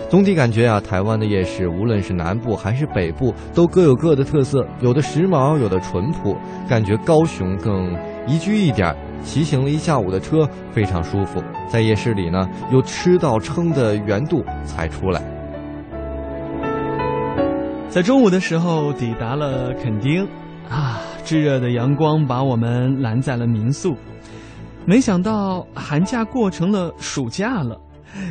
[0.09, 6.35] 总体感觉啊，台湾的夜市无论是南部还是北部，都各有各的特色，有的时髦，有的淳朴。
[6.67, 8.93] 感觉高雄更宜居一点。
[9.23, 11.41] 骑行了一下午的车，非常舒服。
[11.69, 15.21] 在夜市里呢，有吃到撑的圆肚才出来。
[17.87, 20.27] 在中午的时候抵达了垦丁，
[20.67, 23.95] 啊，炙热的阳光把我们拦在了民宿。
[24.85, 27.79] 没想到寒假过成了暑假了，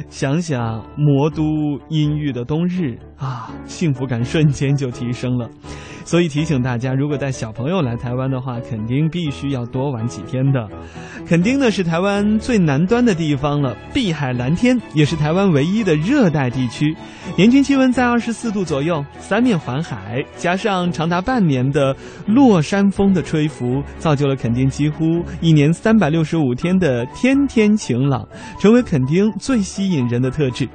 [0.09, 1.43] 想想魔都
[1.89, 5.49] 阴郁的冬日啊，幸福感瞬间就提升了。
[6.05, 10.69] 所以提醒大家，如果带小朋友来台湾的话，肯定必须要多玩几天的。
[11.27, 16.97] 垦丁呢是台湾最南端的地方了，碧海蓝天，也是台湾唯一的热带地区，
[17.37, 21.95] 年均气温在二十四度左右，三面环海，加上长达半年的
[22.27, 28.27] 落山风的吹拂，造就了垦丁几乎一年三百六十五天的天天晴朗，
[28.59, 30.69] 成为垦丁最吸引人的特质。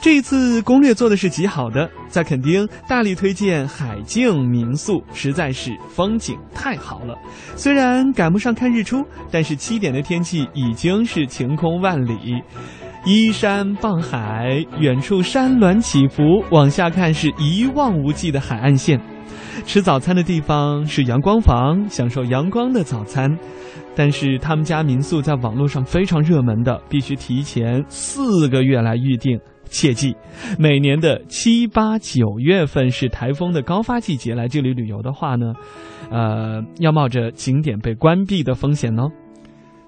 [0.00, 7.16] 这一次攻略做的是极好的，在垦丁大力推荐海境民宿，实在是风景太好了。
[7.56, 12.40] 虽然赶不上看日出，但是七点的天气已经是晴空万里，
[13.04, 19.00] 依山傍海，远处山峦起伏，往下看是一望无际的海岸线。
[19.66, 23.36] 吃早餐的地方是阳光房，享受阳光的早餐。
[23.96, 29.36] 但是他们家民宿在网络上非常热门的，必须提前四个月来预定。
[29.68, 30.16] 切记，
[30.58, 35.52] 每年的七八九月份是台风的高发季节，来这里旅游的话呢，
[36.10, 39.08] 呃，要冒着景点被关闭的风险哦。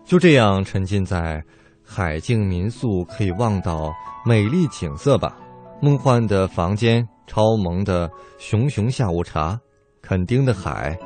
[0.05, 1.43] 就这样沉浸在
[1.85, 3.93] 海境民宿，可以望到
[4.25, 5.37] 美丽景色吧。
[5.83, 9.59] 梦幻的房间，超萌的熊熊下午茶，
[10.03, 10.99] 垦丁的海，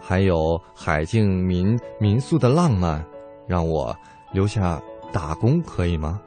[0.00, 3.04] 还有海境民民宿的浪漫，
[3.48, 3.94] 让我
[4.32, 4.80] 留下
[5.12, 6.20] 打工可以吗？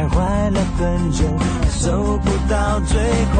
[0.00, 0.16] 徘徊
[0.52, 1.24] 了很久，
[1.78, 2.98] 走不到最
[3.36, 3.38] 后。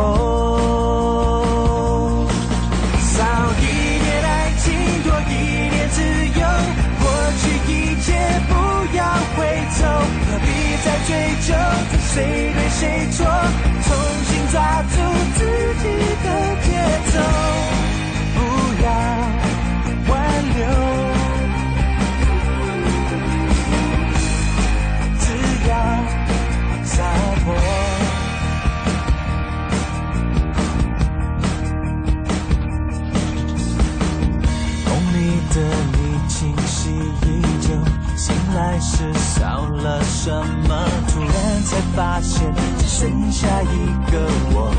[3.00, 3.24] 少
[3.61, 3.62] 一
[4.04, 4.68] 点爱情，
[5.02, 5.32] 多一
[5.70, 6.02] 点自
[6.38, 6.40] 由，
[7.00, 7.04] 过
[7.38, 8.08] 去一切
[8.46, 8.52] 不
[8.94, 9.00] 要
[9.36, 9.38] 回
[9.78, 9.80] 头，
[10.26, 10.46] 何必
[10.84, 11.11] 再追
[11.46, 11.48] 究？
[12.12, 12.49] 谁？
[40.31, 40.37] 怎
[40.68, 41.28] 么，突然
[41.64, 43.66] 才发现只剩下一
[44.12, 44.16] 个
[44.53, 44.72] 我。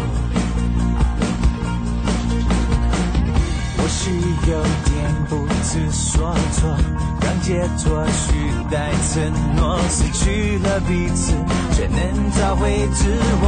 [3.75, 4.11] 或许
[4.49, 4.95] 有点
[5.27, 6.73] 不知所措，
[7.19, 8.31] 让解脱取
[8.71, 11.33] 代承诺，失去了彼此，
[11.73, 11.99] 却能
[12.31, 13.09] 找回自
[13.41, 13.45] 我。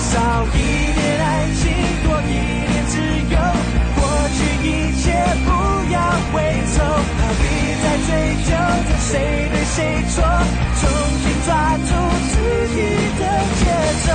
[0.00, 0.18] 少
[0.56, 0.56] 一
[0.92, 1.70] 点爱情，
[2.02, 2.34] 多一
[2.66, 2.98] 点自
[3.30, 3.38] 由，
[3.94, 4.02] 过
[4.34, 4.68] 去一
[5.00, 5.06] 切
[5.44, 5.46] 不
[5.92, 5.96] 要
[6.32, 6.34] 回
[6.74, 7.44] 头，何必
[7.82, 8.08] 在追
[8.44, 8.50] 究
[8.88, 9.12] 着谁
[9.52, 9.76] 对谁
[10.10, 10.16] 错，
[10.80, 10.82] 重
[11.20, 11.48] 新抓
[11.78, 11.90] 住
[12.28, 12.34] 自
[12.74, 12.76] 己
[13.18, 13.22] 的
[13.58, 13.62] 节
[14.06, 14.08] 奏，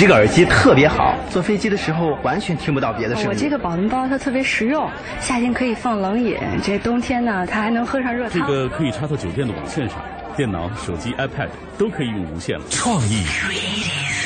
[0.00, 3.28] 这个耳机特别好，坐飞机的时候完全听不到别的声音。
[3.28, 4.90] 我这个保温包它特别实用，
[5.20, 8.40] 夏天可以放冷饮，这冬天呢它还能喝上热汤。
[8.40, 9.98] 这个可以插到酒店的网线上，
[10.34, 12.64] 电脑、手机、iPad 都可以用无线了。
[12.70, 13.24] 创意、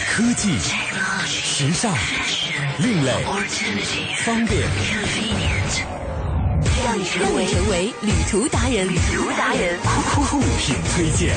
[0.08, 0.56] 科技、
[1.26, 1.92] 时尚、
[2.78, 3.10] 另类、
[4.24, 4.62] 方便，
[6.86, 11.34] 让你成为成为旅途达人，旅途达人，酷品推荐。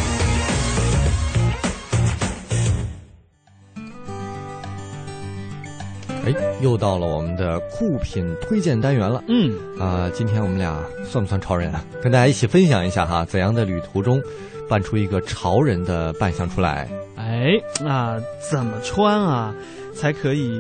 [6.27, 9.23] 哎，又到了我们的酷品推荐单元了。
[9.29, 11.81] 嗯，啊、今天我们俩算不算潮人啊？
[12.03, 14.21] 跟大家一起分享一下哈，怎样的旅途中
[14.67, 16.89] 扮出一个潮人的扮相出来？
[17.15, 17.51] 哎，
[17.81, 18.19] 那
[18.51, 19.55] 怎么穿啊，
[19.93, 20.59] 才可以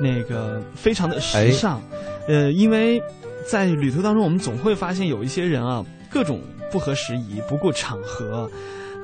[0.00, 1.80] 那个非常的时尚？
[2.26, 3.00] 呃，因为
[3.48, 6.40] 在旅途当中，我们总会发现有一些人啊，各种
[6.72, 8.50] 不合时宜、不顾场合。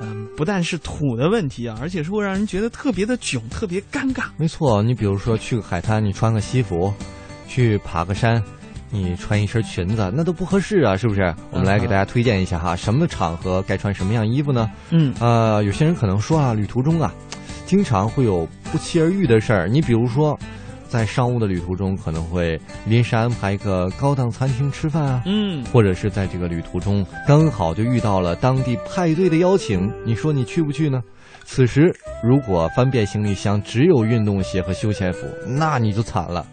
[0.03, 4.24] 嗯，不但是土的问题啊，而且是会让人觉得特别的囧、特别尴尬。
[4.36, 6.92] 没错，你比如说去个海滩，你穿个西服；
[7.48, 8.42] 去爬个山，
[8.90, 11.34] 你穿一身裙子，那都不合适啊，是不是？
[11.50, 14.70] 我们来给大家推荐一下哈，什么场合该穿什么样衣服呢？
[14.90, 17.12] 嗯，呃，有些人可能说啊，旅途中啊，
[17.64, 19.68] 经常会有不期而遇的事儿。
[19.68, 20.38] 你比如说，
[20.93, 31.01] 在商务的旅途中，可能会临时安排一个高档餐厅吃饭啊，嗯，或者是在这个旅途中刚好就遇到了当地派对的邀请，你说你去不去呢？
[31.45, 31.90] 此时
[32.22, 36.47] 如果翻遍行李箱只有运动鞋和休闲服，那你就惨了。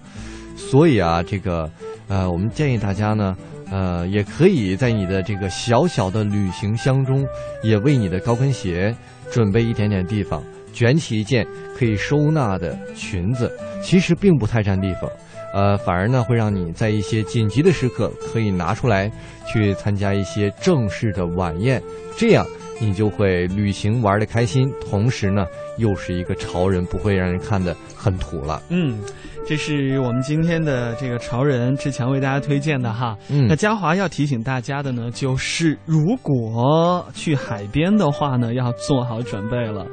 [0.56, 1.70] 所以啊，这个
[2.08, 3.36] 呃，我们建议大家呢，
[3.70, 7.26] 呃，也可以在你的这个小小的旅行箱中，
[7.62, 8.96] 也为你的高跟鞋
[9.30, 10.42] 准备一点点地方，
[10.80, 11.46] 卷起一件
[11.78, 13.52] 可以收纳的裙子，
[13.84, 15.12] 其实并不太占地方。
[15.54, 19.12] 呃，反而呢会让你在一些紧急的时刻可以拿出来
[19.46, 21.84] 去参加一些正式的晚宴，
[22.16, 22.46] 这样
[22.80, 25.46] 你就会旅行玩的开心，同时呢
[25.80, 28.62] 又是一个潮人，不会让人看得很土了。
[28.70, 29.00] 嗯，
[29.48, 33.18] 这是我们今天的这个潮人志强为大家推荐的哈。
[33.30, 39.86] 嗯那嘉华要提醒大家的呢，就是如果去海边的话呢，要做好准备了，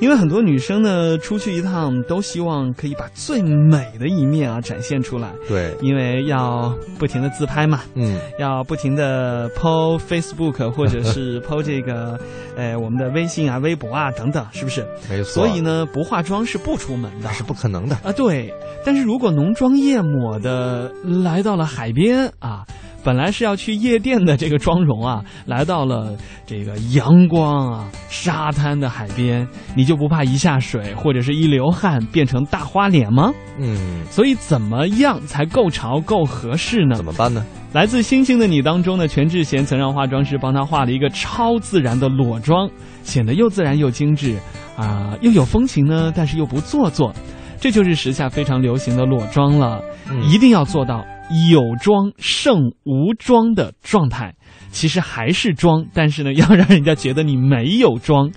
[0.00, 5.30] 因为很多女生呢出去一趟都希望可以把最美的一面啊展现出来。
[5.48, 12.18] 对，因为要不停的自拍嘛，嗯，要不停的 PO Facebook 或者是 PO 这个，
[12.56, 14.86] 呃，我们的微信啊、微博啊等等，是不是？
[15.08, 15.27] 没错。
[15.28, 18.10] 所以呢，不化妆是不出门的， 是不可能的啊。
[18.12, 18.52] 对，
[18.84, 20.90] 但是如果浓妆艳抹的
[21.24, 22.64] 来到了海边啊。
[23.08, 33.32] 本来是要去夜店的这个妆容啊，来到了这个阳光啊、沙滩的海边，你就不怕一下水或者是一流汗变成大花脸吗？
[33.58, 36.96] 嗯，所以怎么样才够潮、够合适呢？
[36.96, 37.42] 怎么办呢？
[37.72, 42.68] 来自《星星的你》当中呢，全智贤曾让化妆师帮他画了一个超自然的裸妆，
[43.04, 44.36] 显得又自然又精致，
[44.76, 47.10] 啊、又有风情呢，但是又不做作。
[47.58, 49.80] 这就是时下非常流行的裸妆了，
[50.10, 51.02] 嗯、一定要做到
[51.50, 54.34] 有装胜无装的状态。
[54.70, 58.30] 其实还是装，但是呢，要让人家觉得你没有装。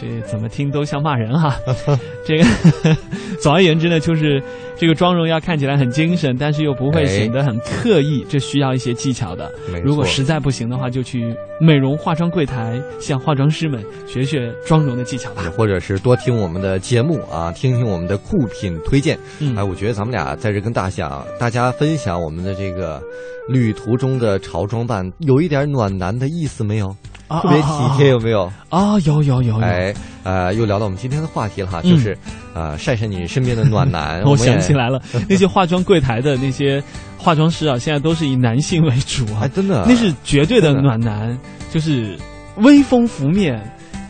[0.00, 1.56] 这怎么听都像骂人哈。
[2.24, 2.44] 这个
[3.40, 4.42] 总而言之呢，就是
[4.76, 9.52] 这个妆容要看起来很精神，但是又不会显得很刻意，这需要一些技巧的。
[9.84, 15.42] 如果实在不行的话，就去美容化妆柜台向化妆师们学学妆容的技巧吧。
[15.56, 19.18] 或者是多听我们的节目啊，听听我们的酷品推荐。
[19.40, 23.02] 嗯，哎，我觉得咱们俩在这跟大家大家分享我们的这个
[23.48, 26.94] 旅途中的潮装扮，有一点暖男的意思没有？
[27.28, 28.50] 啊、特别体贴，有没有？
[28.68, 29.60] 啊，有有有有。
[29.60, 32.16] 哎，呃，又聊到我们今天的话题了哈，就是、
[32.54, 34.22] 嗯、呃，晒晒你身边的暖男。
[34.26, 36.82] 我想起来了，那些化妆柜台的那些
[37.18, 41.36] 化妆师啊，现在都是以男性为主啊，哎、真的，那是绝对的暖男，
[41.72, 42.16] 就是
[42.58, 43.60] 微风拂面。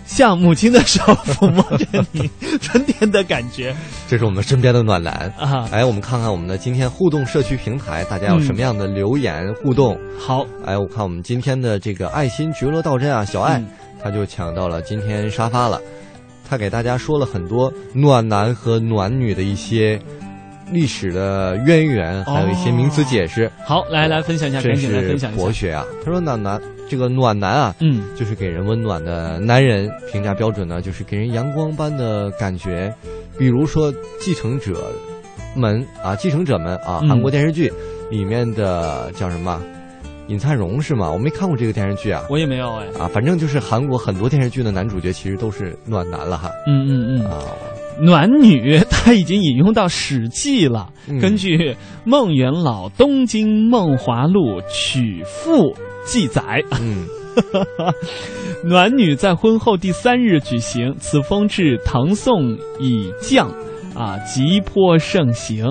[0.06, 2.30] 像母亲的手抚摸着你
[2.62, 3.74] 春天的感觉，
[4.08, 5.68] 这是我们身边的暖男啊！
[5.70, 9.94] 哎，我们看看我们的今天互动社区平台，大家有什么样的留言互动？
[9.94, 13.66] 嗯、好，哎，我看我们今天的这个爱心绝罗道真啊，小爱、嗯、
[14.02, 15.80] 他就抢到了今天沙发了，
[16.48, 20.00] 他给大家说了很多暖男和暖女的一些
[20.70, 23.46] 历史的渊源，还有一些名词解释。
[23.46, 25.42] 哦、好，来来分享一下，赶紧来分享一下。
[25.42, 26.60] 博学啊，他说暖男。
[26.88, 29.90] 这个暖男啊，嗯，就是给人温暖的男人。
[30.12, 32.92] 评价标准呢，就是给人阳光般的感觉。
[33.38, 34.90] 比如说《继承者
[35.54, 37.70] 们》啊，《继承者们》啊，嗯、韩国电视剧
[38.10, 39.62] 里面的叫什么？
[40.28, 41.10] 尹灿荣是吗？
[41.10, 42.86] 我没看过这个电视剧啊，我也没有哎。
[42.98, 46.50] 啊，反正就是韩国很多电视剧的男主角其实都是暖男了哈。
[46.66, 47.44] 嗯嗯嗯啊，
[48.00, 50.90] 暖女他已经引用到《史记》了。
[51.08, 55.76] 嗯、根据孟元老《东京梦华录》曲赋。
[56.08, 57.04] 记载，嗯，
[58.62, 63.50] 暖女在婚后第三日举行，此风至唐宋以降，
[63.96, 65.66] 啊，急迫盛行。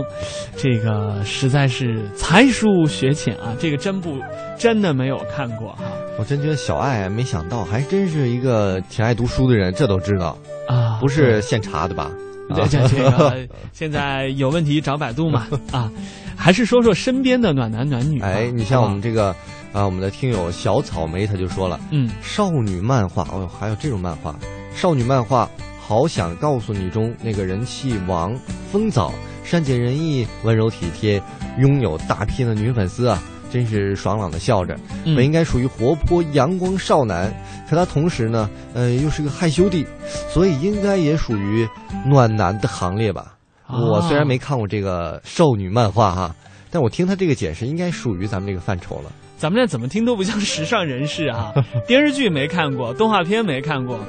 [0.56, 4.20] 这个实在是才疏学浅啊，这个真不
[4.58, 5.84] 真的没有看过哈。
[6.18, 12.12] 我真觉得小爱没想到，还真是一个挺爱读书的人，这都知道啊，不是现查的吧？
[12.54, 15.92] 对，这这个现在有问题找百度嘛 啊，
[16.36, 18.22] 还是说说身边的暖男暖女。
[18.22, 19.36] 哎，你像我们这个。
[19.74, 24.34] 啊，我们的听友小草莓他就说了，嗯，少女漫画，哦，还有这种漫画，
[24.74, 25.50] 少女漫画，
[25.88, 28.36] 好想告诉你中那个人气王
[28.72, 29.14] 风早，
[29.44, 31.22] 善解人意，温柔体贴，
[31.60, 33.22] 拥有大批的女粉丝啊，
[33.52, 34.76] 真是爽朗的笑着。
[35.04, 37.32] 嗯、本应该属于活泼阳光少男，
[37.70, 39.86] 可他同时呢，呃，又是个害羞弟，
[40.34, 41.68] 所以应该也属于
[42.04, 43.38] 暖男的行列吧。
[43.68, 46.36] 啊、我虽然没看过这个少女漫画哈，
[46.72, 49.12] 但我听他这个解释，应该属于咱们这个范畴了。
[49.38, 51.54] 咱们这怎么听都不像时尚人士啊！
[51.86, 54.00] 电视剧没看过，动画片没看过，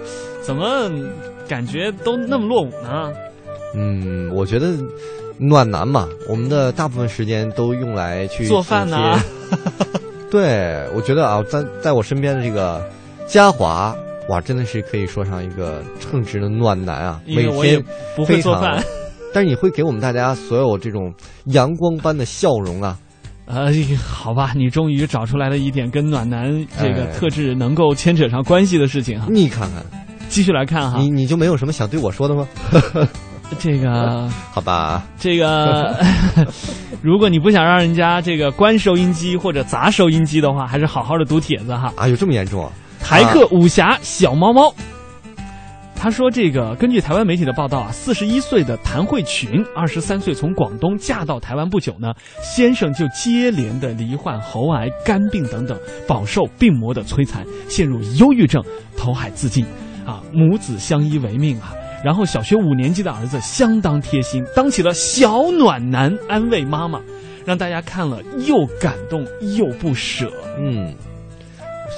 [0.41, 0.89] 怎么
[1.49, 3.13] 感觉都那么落伍呢？
[3.75, 4.73] 嗯，我觉得
[5.39, 9.19] 暖男嘛，我们的大部分时间都用来去做饭呢。
[10.31, 12.83] 对，我觉得啊，在在我身边的这个
[13.27, 13.95] 嘉华，
[14.29, 17.21] 哇，真的是可以说上一个称职的暖男啊！
[17.27, 17.83] 每天
[18.17, 18.83] 不会做饭，
[19.33, 21.13] 但是你会给我们大家所有这种
[21.47, 22.99] 阳光般的笑容啊！
[23.47, 29.29] 呃，好吧，你终于找出来了一点跟暖男这个哎特质能够牵扯上关系的事情哈。
[29.31, 29.85] 你看看，
[30.29, 32.47] 继续来看哈，你你就没有什么想对我说的吗？
[33.59, 35.97] 这个 好吧，这个
[37.01, 41.93] 如果你不想让人家这个关收音机或者砸收音机的话，还是好好的读帖子哈。
[41.97, 42.71] 啊，有这么严重啊？
[43.01, 44.75] 台客武侠小猫猫。
[45.99, 52.13] 他说：“这个根据台湾媒体的报道啊，四十一岁的谭慧群，二十三岁从广东嫁到台湾不久呢，
[52.43, 58.63] 先生就接连的罹患喉癌、肝病等等，饱受病魔的摧残，陷入忧郁症，
[58.97, 59.65] 投海自尽，
[60.07, 61.75] 啊，母子相依为命啊。
[62.05, 67.01] 然后小学五年级的儿子相当贴心，当起了小暖男，安慰妈妈，
[67.45, 69.27] 让大家看了又感动
[69.57, 70.31] 又不舍。
[70.59, 70.95] 嗯。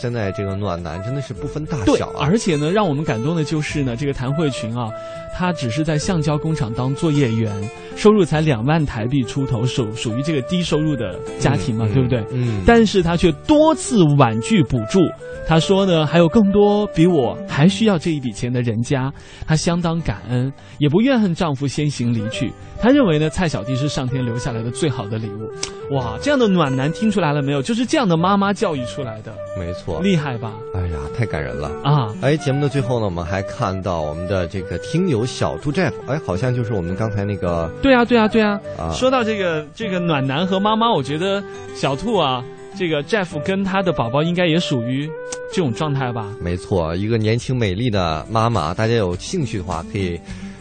[0.01, 2.21] 现在这个暖男真的是不分大小啊！
[2.21, 4.89] 而且呢，让我们感动的就是呢，这个谭慧群啊，
[5.37, 7.53] 他只是在橡胶工厂当作业员，
[7.97, 12.25] 收入才两万台币出头，属属于这个低收入的家庭嘛，对不对？
[12.33, 12.63] 嗯。
[12.67, 15.01] 但是他却多次婉拒补助。
[15.47, 19.11] 他说呢，还有更多比我还需要这一笔钱的人家，
[19.47, 22.53] 她相当感恩，也不怨恨丈夫先行离去。
[22.79, 25.95] 她认为呢，蔡小弟是上天留下来的最好的礼物。
[25.95, 27.63] 哇，这样的暖男听出来了没有？
[27.63, 30.53] 就是这样的妈妈教育出来的，没错，厉害吧？
[30.75, 32.15] 哎呀，太感人了啊！
[32.21, 38.61] 哎，节目的最后呢，我们还看到我们的这个听友小兔 Jeff，哎，好像就是我们刚才那个，对啊，对啊，对啊。
[38.79, 41.43] 啊，说到这个这个暖男和妈妈，我觉得
[41.75, 42.45] 小兔啊。
[42.77, 45.11] 这个 Jeff 跟他的宝宝应该也属于
[45.53, 46.29] 这种状态吧？
[46.41, 50.21] 没错，一个年轻美丽的妈妈，大家有兴趣的话可以，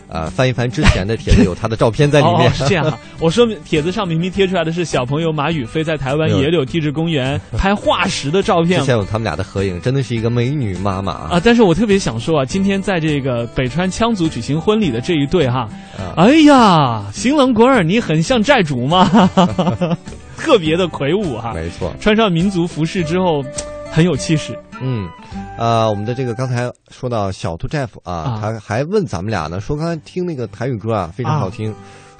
[0.09, 2.49] 呃，翻一翻之前的帖子，有他的照片在里面。
[2.49, 2.99] 哦，是这样。
[3.19, 8.79] 我说帖子上明明贴出来的是小朋友马宇飞在台湾野柳地质公园 拍化石的照片。
[8.79, 11.41] 之前有他们俩的合影，真的是一个美女妈妈啊！
[11.43, 15.67] 但是我特别想说啊，今天在这个北川羌族举行婚礼的这一对哈，
[16.15, 19.29] 哎呀，新郎果尔你很像债主吗？
[20.37, 23.43] 特别的魁梧哈，没错，穿上民族服饰之后，
[23.91, 24.57] 很有气势。
[24.81, 25.09] 嗯，
[25.57, 31.73] 呃，我们的这个刚才说到小兔 Jeff 啊，他还问咱们俩呢，说刚才听那个台语歌啊，非常好听，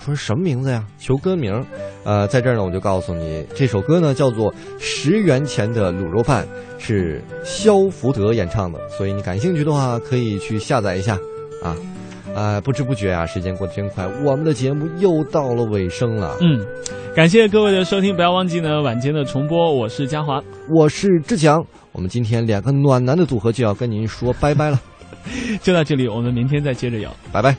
[0.04, 0.84] 说什么名字呀？
[0.98, 1.64] 求歌名。
[2.04, 6.46] 呃，在这儿呢，我就告诉你，这首歌呢叫做《十元钱的卤肉饭》，
[6.84, 11.16] 是肖福德演唱的，所以你感兴趣的话，可以去下载一下
[11.62, 11.76] 啊。
[12.34, 16.38] 呃，不知不觉啊，时间过得真快，我们的节目又到了尾声了。
[16.40, 16.66] 嗯，
[17.18, 19.74] 感谢各位的收听，不要忘记呢晚间的重播。
[19.74, 20.40] 我是嘉华，
[20.70, 24.80] 我是志强，我们今天两个暖男的组合就要跟您说拜拜了，
[25.60, 27.58] 就到这里，我们明天再接着聊，拜拜。